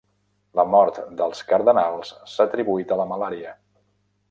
La 0.59 0.63
mort 0.75 0.97
dels 1.19 1.43
cardenals 1.51 2.11
s'ha 2.33 2.49
atribuït 2.51 2.95
a 2.97 3.01
la 3.03 3.09
malària. 3.13 3.57